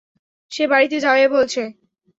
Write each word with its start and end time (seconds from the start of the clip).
সে 0.51 0.63
বাড়িতে 0.67 0.97
যাবে 0.99 1.25
বলছে। 1.27 1.61